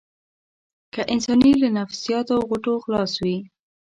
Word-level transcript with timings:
که 0.93 1.01
انسان 1.13 1.39
له 1.61 1.69
نفسياتي 1.77 2.35
غوټو 2.47 2.73
خلاص 2.83 3.13
وي. 3.23 3.37